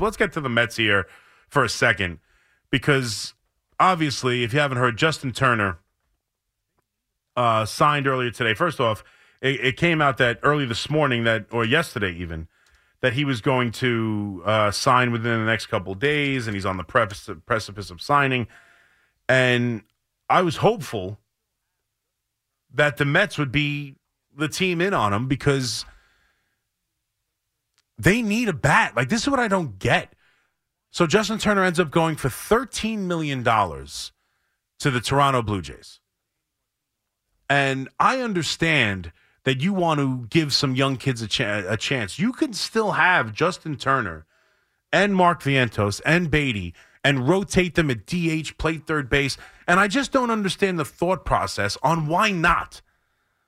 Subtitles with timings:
[0.00, 1.06] let's get to the Mets here
[1.48, 2.18] for a second
[2.70, 3.34] because
[3.78, 5.78] obviously, if you haven't heard, Justin Turner
[7.36, 8.54] uh, signed earlier today.
[8.54, 9.02] First off,
[9.40, 12.48] it, it, came out that early this morning that, or yesterday even,
[13.00, 16.76] that he was going to uh, sign within the next couple days, and he's on
[16.76, 18.46] the precipice of signing.
[19.28, 19.82] And
[20.28, 21.18] I was hopeful
[22.72, 23.96] that the Mets would be
[24.36, 25.84] the team in on him because
[28.02, 28.96] they need a bat.
[28.96, 30.14] Like this is what I don't get.
[30.90, 36.00] So Justin Turner ends up going for $13 million to the Toronto Blue Jays.
[37.48, 39.12] And I understand
[39.44, 42.18] that you want to give some young kids a, ch- a chance.
[42.18, 44.26] You can still have Justin Turner
[44.92, 49.36] and Mark Vientos and Baty and rotate them at DH, play third base.
[49.66, 52.82] And I just don't understand the thought process on why not.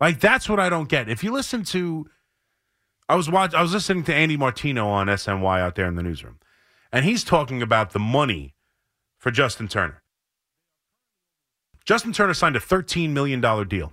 [0.00, 1.08] Like that's what I don't get.
[1.08, 2.06] If you listen to
[3.08, 6.02] I was watch I was listening to Andy Martino on SNY out there in the
[6.02, 6.38] newsroom.
[6.92, 8.54] And he's talking about the money
[9.18, 10.02] for Justin Turner.
[11.84, 13.92] Justin Turner signed a $13 million deal.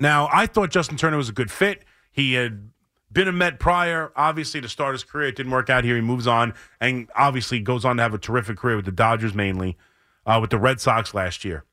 [0.00, 1.84] Now, I thought Justin Turner was a good fit.
[2.10, 2.70] He had
[3.12, 4.10] been a Met prior.
[4.16, 5.96] Obviously, to start his career, it didn't work out here.
[5.96, 9.34] He moves on and obviously goes on to have a terrific career with the Dodgers
[9.34, 9.76] mainly,
[10.24, 11.64] uh, with the Red Sox last year.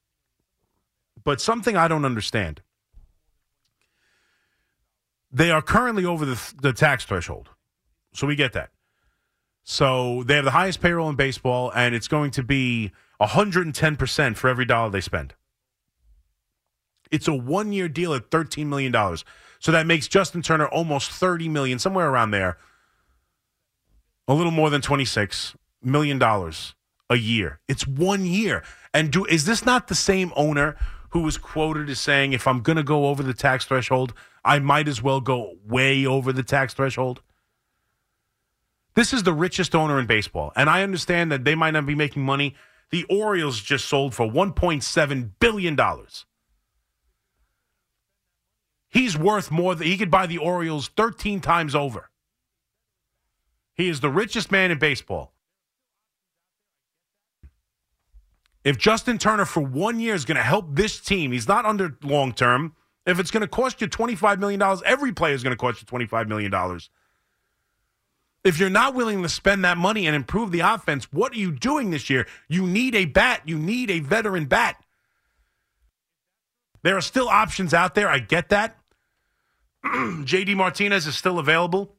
[1.23, 2.61] But something I don't understand
[5.31, 7.49] they are currently over the, the tax threshold.
[8.13, 8.69] So we get that.
[9.63, 14.49] So they have the highest payroll in baseball, and it's going to be 110% for
[14.49, 15.35] every dollar they spend.
[17.11, 18.93] It's a one year deal at $13 million.
[19.59, 22.57] So that makes Justin Turner almost $30 million, somewhere around there.
[24.27, 26.21] A little more than $26 million
[27.09, 27.59] a year.
[27.67, 28.63] It's one year.
[28.93, 30.77] And do is this not the same owner
[31.11, 34.59] who was quoted as saying, if I'm going to go over the tax threshold, I
[34.59, 37.21] might as well go way over the tax threshold.
[38.95, 41.95] This is the richest owner in baseball, and I understand that they might not be
[41.95, 42.55] making money.
[42.89, 45.77] The Orioles just sold for $1.7 billion.
[48.89, 52.09] He's worth more than he could buy the Orioles 13 times over.
[53.73, 55.33] He is the richest man in baseball.
[58.63, 61.97] If Justin Turner for one year is going to help this team, he's not under
[62.03, 62.75] long term.
[63.05, 65.87] If it's going to cost you $25 million, every player is going to cost you
[65.87, 66.79] $25 million.
[68.43, 71.51] If you're not willing to spend that money and improve the offense, what are you
[71.51, 72.27] doing this year?
[72.47, 73.41] You need a bat.
[73.45, 74.83] You need a veteran bat.
[76.83, 78.09] There are still options out there.
[78.09, 78.77] I get that.
[79.85, 81.95] JD Martinez is still available.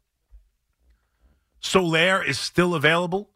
[1.60, 3.30] Soler is still available.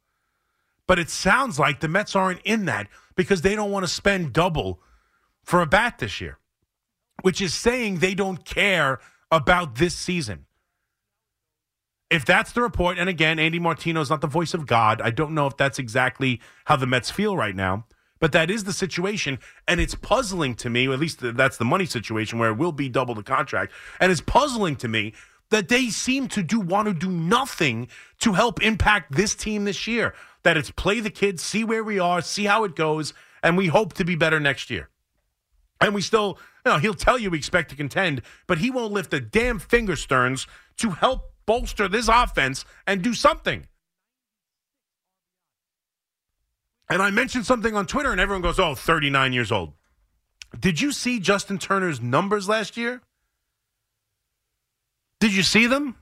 [0.87, 4.33] But it sounds like the Mets aren't in that because they don't want to spend
[4.33, 4.81] double
[5.43, 6.39] for a bat this year
[7.23, 9.01] which is saying they don't care
[9.31, 10.47] about this season.
[12.09, 15.01] If that's the report, and again, Andy Martino is not the voice of God.
[15.03, 17.87] I don't know if that's exactly how the Mets feel right now,
[18.21, 19.41] but that is the situation.
[19.67, 22.89] And it's puzzling to me, at least that's the money situation where it will be
[22.89, 23.73] double the contract.
[23.99, 25.15] And it's puzzling to me
[25.51, 27.89] that they seem to do want to do nothing
[28.21, 30.15] to help impact this team this year.
[30.47, 33.13] That it's play the kids, see where we are, see how it goes,
[33.43, 34.91] and we hope to be better next year.
[35.81, 38.93] And we still, you know, he'll tell you we expect to contend, but he won't
[38.93, 40.47] lift a damn finger, Stearns,
[40.77, 43.67] to help bolster this offense and do something.
[46.89, 49.73] And I mentioned something on Twitter, and everyone goes, oh, 39 years old.
[50.57, 53.03] Did you see Justin Turner's numbers last year?
[55.19, 55.97] Did you see them?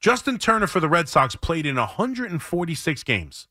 [0.00, 3.48] Justin Turner for the Red Sox played in 146 games.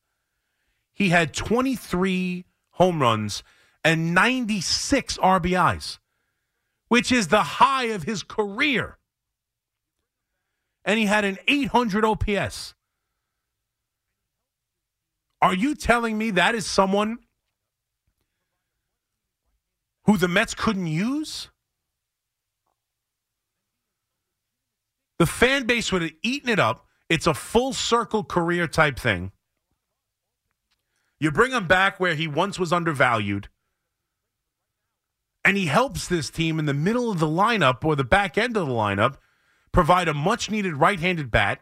[0.94, 3.44] He had 23 home runs
[3.84, 6.00] and 96 RBIs,
[6.88, 8.98] which is the high of his career.
[10.86, 12.74] And he had an 800 OPS.
[15.42, 17.20] Are you telling me that is someone
[20.06, 21.50] who the Mets couldn't use?
[25.20, 26.86] The fan base would have eaten it up.
[27.10, 29.32] It's a full circle career type thing.
[31.20, 33.50] You bring him back where he once was undervalued
[35.48, 38.58] and he helps this team in the middle of the lineup or the back end
[38.58, 39.16] of the lineup
[39.72, 41.62] provide a much needed right handed bat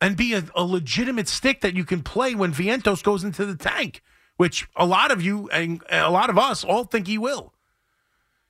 [0.00, 3.54] and be a, a, legitimate stick that you can play when Vientos goes into the
[3.54, 4.02] tank,
[4.38, 7.52] which a lot of you and a lot of us all think he will.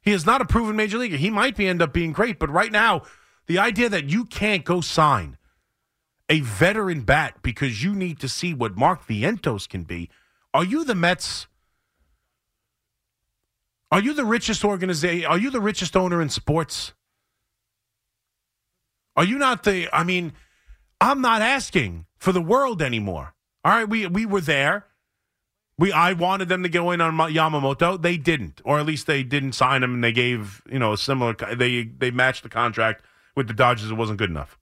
[0.07, 1.17] He is not a proven major leaguer.
[1.17, 3.03] He might be end up being great, but right now,
[3.49, 5.37] the idea that you can't go sign
[6.29, 10.09] a veteran bat because you need to see what Mark Vientos can be.
[10.55, 11.49] Are you the Mets?
[13.91, 15.27] Are you the richest organization?
[15.27, 16.93] Are you the richest owner in sports?
[19.17, 19.89] Are you not the?
[19.93, 20.35] I mean,
[21.01, 23.35] I'm not asking for the world anymore.
[23.65, 24.87] All right, we we were there.
[25.79, 28.01] We I wanted them to go in on Yamamoto.
[28.01, 30.99] They didn't, or at least they didn't sign him, and they gave you know a
[30.99, 31.35] similar.
[31.35, 33.91] They they matched the contract with the Dodgers.
[33.91, 34.59] It wasn't good enough.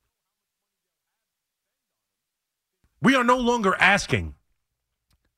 [3.00, 4.34] We are no longer asking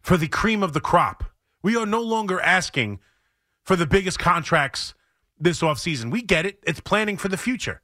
[0.00, 1.25] for the cream of the crop.
[1.62, 3.00] We are no longer asking
[3.64, 4.94] for the biggest contracts
[5.38, 6.11] this offseason.
[6.11, 6.61] We get it.
[6.62, 7.82] It's planning for the future.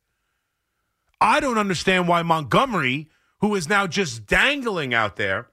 [1.20, 3.08] I don't understand why Montgomery,
[3.40, 5.48] who is now just dangling out there,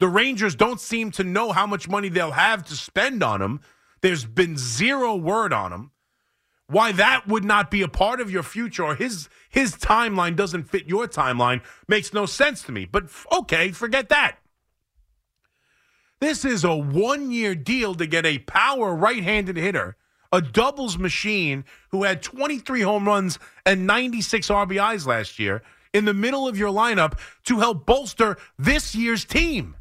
[0.00, 3.60] the Rangers don't seem to know how much money they'll have to spend on him.
[4.00, 5.90] There's been zero word on him.
[6.66, 10.64] Why that would not be a part of your future or his his timeline doesn't
[10.64, 12.84] fit your timeline makes no sense to me.
[12.84, 14.36] But okay, forget that.
[16.20, 19.96] This is a one-year deal to get a power right-handed hitter
[20.32, 25.62] a doubles machine who had 23 home runs and 96 RBIs last year
[25.94, 29.74] in the middle of your lineup to help bolster this year's team.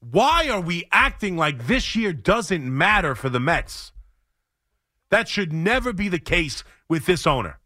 [0.00, 3.92] Why are we acting like this year doesn't matter for the Mets?
[5.10, 7.58] That should never be the case with this owner.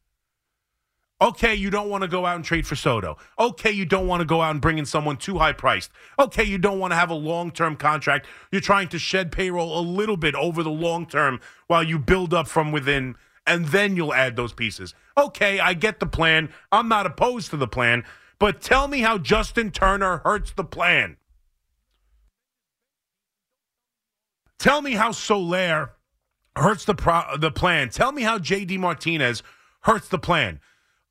[1.21, 3.17] Okay, you don't want to go out and trade for Soto.
[3.39, 5.93] Okay, you don't want to go out and bring in someone too high priced.
[6.19, 8.27] Okay, you don't want to have a long term contract.
[8.51, 12.35] You're trying to shed payroll a little bit over the long term while you build
[12.35, 13.15] up from within,
[13.47, 14.93] and then you'll add those pieces.
[15.17, 16.53] Okay, I get the plan.
[16.73, 18.05] I'm not opposed to the plan,
[18.41, 21.17] but tell me how Justin Turner hurts the plan.
[24.65, 25.91] Tell me how Soler
[26.57, 27.91] hurts the pro- the plan.
[27.91, 29.43] Tell me how JD Martinez
[29.83, 30.59] hurts the plan.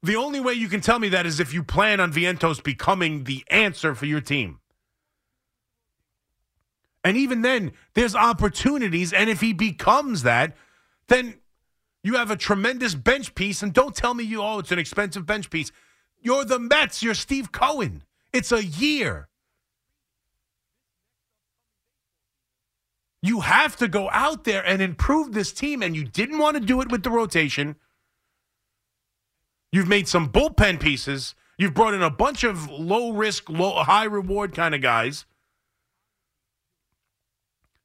[0.01, 3.25] The only way you can tell me that is if you plan on Vientos becoming
[3.25, 4.59] the answer for your team.
[7.03, 9.13] And even then, there's opportunities.
[9.13, 10.57] And if he becomes that,
[11.07, 11.35] then
[12.01, 13.61] you have a tremendous bench piece.
[13.61, 15.71] And don't tell me you, oh, it's an expensive bench piece.
[16.19, 17.03] You're the Mets.
[17.03, 18.01] You're Steve Cohen.
[18.33, 19.29] It's a year.
[23.23, 25.81] You have to go out there and improve this team.
[25.81, 27.77] And you didn't want to do it with the rotation.
[29.71, 31.33] You've made some bullpen pieces.
[31.57, 35.25] You've brought in a bunch of low risk, low high reward kind of guys.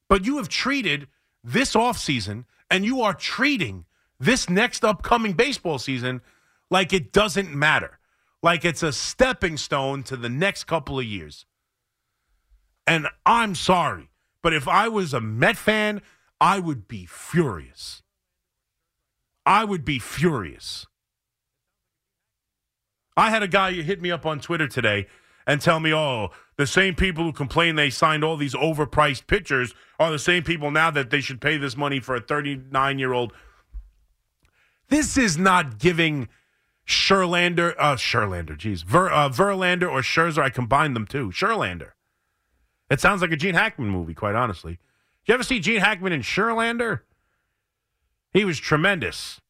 [0.09, 1.07] But you have treated
[1.41, 3.85] this offseason and you are treating
[4.19, 6.19] this next upcoming baseball season
[6.69, 7.97] like it doesn't matter.
[8.43, 11.45] Like it's a stepping stone to the next couple of years.
[12.85, 14.08] And I'm sorry,
[14.41, 16.01] but if I was a Met fan,
[16.39, 18.01] I would be furious.
[19.45, 20.85] I would be furious.
[23.17, 25.07] I had a guy hit me up on Twitter today
[25.45, 29.73] and tell me, oh, the same people who complain they signed all these overpriced pitchers
[29.99, 33.11] are the same people now that they should pay this money for a 39 year
[33.11, 33.33] old.
[34.89, 36.29] This is not giving
[36.87, 40.41] Sherlander, uh, Sherlander, geez, Ver, uh, Verlander or Scherzer.
[40.41, 41.29] I combined them too.
[41.29, 41.91] Sherlander.
[42.89, 44.79] It sounds like a Gene Hackman movie, quite honestly.
[45.25, 47.01] Did you ever see Gene Hackman in Sherlander?
[48.33, 49.41] He was tremendous.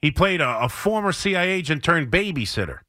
[0.00, 2.80] He played a, a former CIA agent turned babysitter.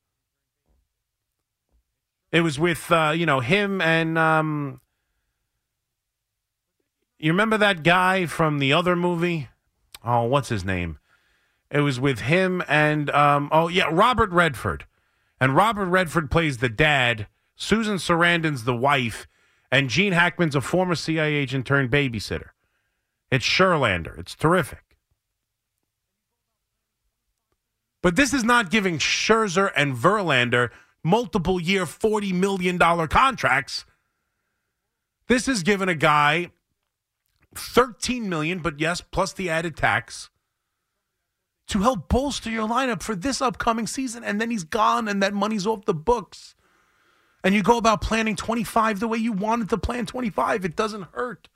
[2.31, 4.81] It was with uh, you know him and um,
[7.17, 9.49] you remember that guy from the other movie?
[10.05, 10.99] Oh, what's his name?
[11.71, 14.85] It was with him and um, oh yeah, Robert Redford.
[15.41, 17.27] And Robert Redford plays the dad.
[17.59, 19.27] Susan Sarandon's the wife,
[19.69, 22.51] and Gene Hackman's a former CIA agent turned babysitter.
[23.29, 24.17] It's Sherlander.
[24.17, 24.97] It's terrific.
[28.01, 30.69] But this is not giving Scherzer and Verlander
[31.03, 33.85] multiple year, $40 million contracts.
[35.27, 36.51] This is giving a guy
[37.55, 40.29] 13 million, but yes, plus the added tax
[41.67, 44.23] to help bolster your lineup for this upcoming season.
[44.23, 46.55] And then he's gone and that money's off the books.
[47.43, 50.65] And you go about planning 25 the way you wanted to plan 25.
[50.65, 51.47] It doesn't hurt.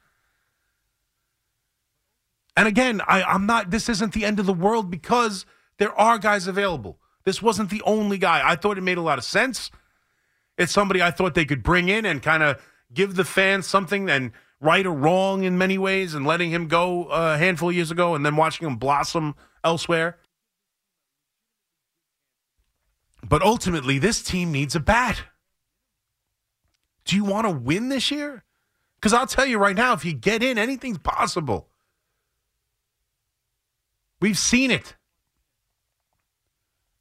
[2.55, 5.45] And again, I, I'm not, this isn't the end of the world because
[5.77, 6.99] there are guys available.
[7.23, 8.41] This wasn't the only guy.
[8.43, 9.71] I thought it made a lot of sense.
[10.57, 12.61] It's somebody I thought they could bring in and kind of
[12.93, 17.05] give the fans something and right or wrong in many ways and letting him go
[17.05, 20.17] a handful of years ago and then watching him blossom elsewhere.
[23.27, 25.23] But ultimately, this team needs a bat.
[27.05, 28.43] Do you want to win this year?
[28.95, 31.67] Because I'll tell you right now, if you get in, anything's possible.
[34.21, 34.95] We've seen it.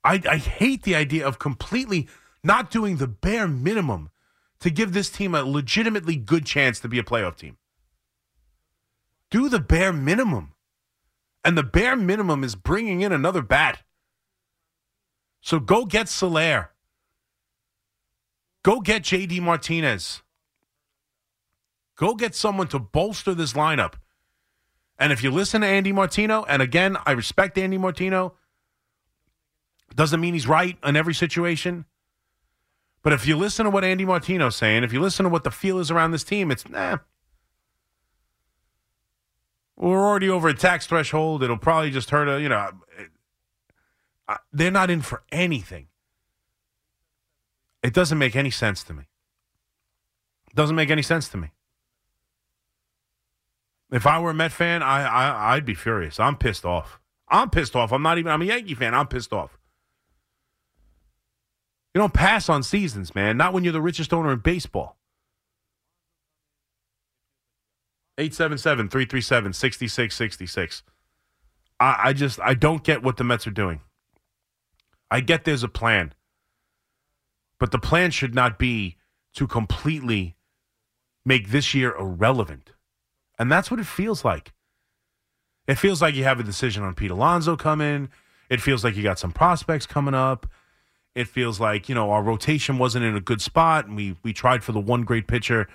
[0.05, 2.09] I, I hate the idea of completely
[2.43, 4.11] not doing the bare minimum
[4.59, 7.57] to give this team a legitimately good chance to be a playoff team.
[9.31, 10.55] Do the bare minimum.
[11.45, 13.83] And the bare minimum is bringing in another bat.
[15.41, 16.71] So go get Soler.
[18.63, 20.23] Go get JD Martinez.
[21.97, 23.95] Go get someone to bolster this lineup.
[24.99, 28.35] And if you listen to Andy Martino, and again, I respect Andy Martino,
[29.95, 31.87] doesn't mean he's right in every situation.
[33.03, 35.51] But if you listen to what Andy Martino's saying, if you listen to what the
[35.51, 36.99] feel is around this team, it's nah.
[39.77, 41.43] We're already over a tax threshold.
[41.43, 42.71] It'll probably just hurt a, you know,
[44.53, 45.89] they're not in for anything.
[47.83, 49.05] It doesn't make any sense to me.
[50.51, 51.53] It doesn't make any sense to me.
[53.91, 56.19] If I were a Met fan, I, I I'd be furious.
[56.19, 57.01] I'm pissed off.
[57.29, 57.93] I'm pissed off.
[57.93, 58.31] I'm not even.
[58.31, 58.95] I'm a Yankee fan.
[58.95, 59.59] I'm pissed off.
[61.95, 63.37] You don't pass on seasons, man.
[63.37, 64.97] Not when you're the richest owner in baseball.
[68.19, 70.83] 877 337 6666.
[71.85, 73.81] I just, I don't get what the Mets are doing.
[75.11, 76.15] I get there's a plan,
[77.63, 78.97] but the plan should not be
[79.33, 80.35] to completely
[81.25, 82.73] make this year irrelevant.
[83.39, 84.53] And that's what it feels like.
[85.69, 88.09] It feels like you have a decision on Pete Alonso coming.
[88.51, 90.49] It feels like you got some prospects coming up.
[91.15, 94.33] It feels like, you know, our rotation wasn't in a good spot and we we
[94.33, 95.69] tried for the one great pitcher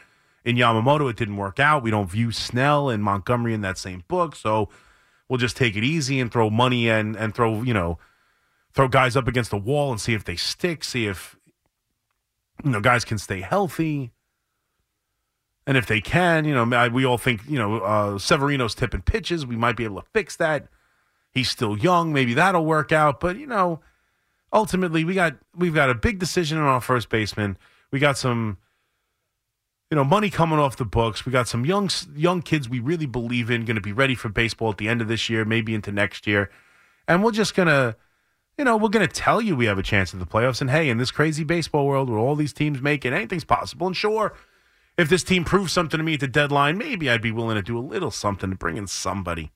[0.43, 1.09] in Yamamoto.
[1.09, 1.83] It didn't work out.
[1.83, 4.67] We don't view Snell and Montgomery in that same book, so
[5.29, 7.97] we'll just take it easy and throw money and and throw, you know,
[8.73, 11.36] throw guys up against the wall and see if they stick, see if
[12.63, 14.11] you know, guys can stay healthy.
[15.65, 19.45] And if they can, you know, we all think, you know, uh, Severino's tipping pitches.
[19.45, 20.67] We might be able to fix that.
[21.33, 22.13] He's still young.
[22.13, 23.19] Maybe that'll work out.
[23.19, 23.81] But, you know,
[24.51, 27.57] ultimately we got we've got a big decision on our first baseman.
[27.91, 28.57] We got some
[29.91, 31.25] you know money coming off the books.
[31.25, 34.29] We got some young young kids we really believe in going to be ready for
[34.29, 36.49] baseball at the end of this year, maybe into next year.
[37.07, 37.95] And we're just going to
[38.57, 40.69] you know, we're going to tell you we have a chance at the playoffs and
[40.69, 43.85] hey, in this crazy baseball world where all these teams make it, anything's possible.
[43.85, 44.33] And sure,
[44.97, 47.61] if this team proves something to me at the deadline, maybe I'd be willing to
[47.61, 49.51] do a little something to bring in somebody.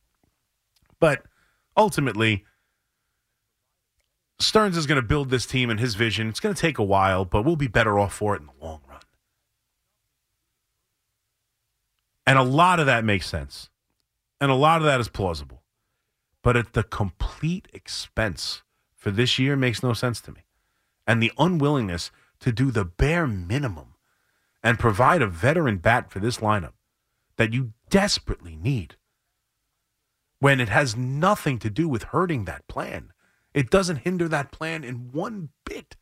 [1.00, 1.24] But
[1.76, 2.46] ultimately,
[4.40, 6.30] Stearns is going to build this team and his vision.
[6.30, 8.66] It's going to take a while, but we'll be better off for it in the
[8.66, 9.00] long run.
[12.28, 13.70] And a lot of that makes sense.
[14.40, 15.64] And a lot of that is plausible.
[16.44, 18.62] But at the complete expense
[19.02, 20.42] for this year makes no sense to me.
[21.08, 23.96] And the unwillingness to do the bare minimum
[24.64, 26.74] and provide a veteran bat for this lineup
[27.36, 28.96] that you desperately need
[30.40, 33.12] when it has nothing to do with hurting that plan.
[33.56, 35.96] It doesn't hinder that plan in one bit.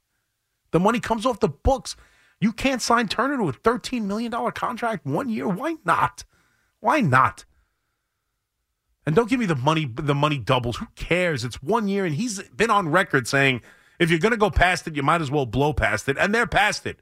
[0.71, 1.95] The money comes off the books.
[2.41, 5.47] You can't sign Turner to a $13 million contract one year.
[5.47, 6.25] Why not?
[6.81, 7.45] Why not?
[9.09, 10.77] And don't give me the money the money doubles.
[10.77, 11.43] Who cares?
[11.43, 13.63] It's one year and he's been on record saying
[13.97, 16.31] if you're going to go past it, you might as well blow past it and
[16.31, 17.01] they're past it.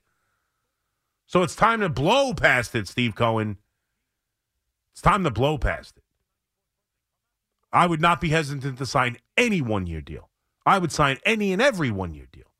[1.25, 3.57] So it's time to blow past it, Steve Cohen.
[4.93, 6.03] It's time to blow past it.
[7.73, 10.29] I would not be hesitant to sign any one year deal.
[10.65, 12.53] I would sign any and every one year deal.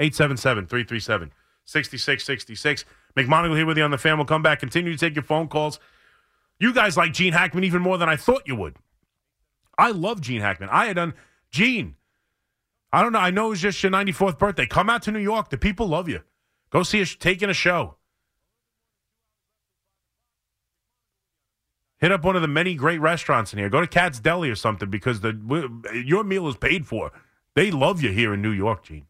[0.00, 1.32] 877 337
[1.66, 2.84] 6666.
[3.16, 4.16] McMonagle here with you on the fan.
[4.18, 5.78] We'll come back, continue to take your phone calls.
[6.58, 8.76] You guys like Gene Hackman even more than I thought you would.
[9.78, 10.68] I love Gene Hackman.
[10.70, 11.14] I had done,
[11.50, 11.96] Gene,
[12.94, 13.18] I don't know.
[13.18, 14.66] I know it was just your 94th birthday.
[14.66, 15.50] Come out to New York.
[15.50, 16.20] The people love you.
[16.70, 17.96] Go see us taking a show.
[21.98, 23.68] Hit up one of the many great restaurants in here.
[23.68, 25.32] Go to Katz Deli or something because the
[26.04, 27.10] your meal is paid for.
[27.56, 29.06] They love you here in New York, Gene.